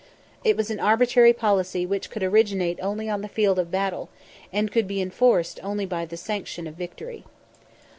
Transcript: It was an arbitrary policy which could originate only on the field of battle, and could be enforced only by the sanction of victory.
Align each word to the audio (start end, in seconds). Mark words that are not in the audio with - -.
It 0.43 0.57
was 0.57 0.71
an 0.71 0.79
arbitrary 0.79 1.31
policy 1.31 1.85
which 1.85 2.09
could 2.09 2.23
originate 2.23 2.79
only 2.81 3.07
on 3.07 3.21
the 3.21 3.27
field 3.27 3.59
of 3.59 3.69
battle, 3.69 4.09
and 4.51 4.71
could 4.71 4.87
be 4.87 4.99
enforced 4.99 5.59
only 5.61 5.85
by 5.85 6.05
the 6.07 6.17
sanction 6.17 6.65
of 6.65 6.73
victory. 6.73 7.23